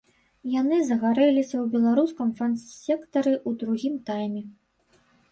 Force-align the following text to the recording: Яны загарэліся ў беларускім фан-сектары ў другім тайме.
Яны 0.51 0.77
загарэліся 0.85 1.55
ў 1.63 1.73
беларускім 1.73 2.31
фан-сектары 2.39 3.33
ў 3.35 3.61
другім 3.65 3.95
тайме. 4.09 4.41